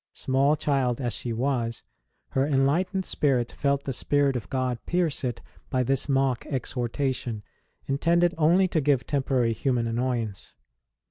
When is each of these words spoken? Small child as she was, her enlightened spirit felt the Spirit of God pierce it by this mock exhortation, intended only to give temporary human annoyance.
Small 0.13 0.55
child 0.55 0.99
as 0.99 1.13
she 1.13 1.31
was, 1.31 1.83
her 2.29 2.43
enlightened 2.43 3.05
spirit 3.05 3.51
felt 3.51 3.83
the 3.83 3.93
Spirit 3.93 4.35
of 4.35 4.49
God 4.49 4.83
pierce 4.87 5.23
it 5.23 5.43
by 5.69 5.83
this 5.83 6.09
mock 6.09 6.43
exhortation, 6.47 7.43
intended 7.85 8.33
only 8.35 8.67
to 8.69 8.81
give 8.81 9.05
temporary 9.05 9.53
human 9.53 9.85
annoyance. 9.85 10.55